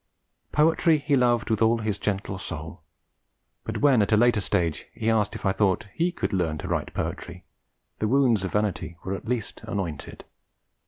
Poetry 0.51 0.97
he 0.97 1.15
loved 1.15 1.51
with 1.51 1.61
all 1.61 1.77
his 1.77 1.99
gentle 1.99 2.39
soul; 2.39 2.81
but 3.63 3.81
when, 3.81 4.01
at 4.01 4.11
a 4.11 4.17
later 4.17 4.41
stage, 4.41 4.87
he 4.95 5.11
asked 5.11 5.35
if 5.35 5.45
I 5.45 5.51
thought 5.51 5.85
he 5.93 6.11
could 6.11 6.33
'learn 6.33 6.57
to 6.57 6.67
write 6.67 6.95
poetry,' 6.95 7.45
the 7.99 8.07
wounds 8.07 8.43
of 8.43 8.53
vanity 8.53 8.97
were 9.03 9.13
at 9.13 9.25
least 9.29 9.61
anointed. 9.65 10.25